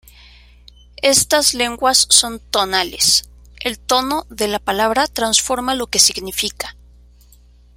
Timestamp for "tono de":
3.77-4.47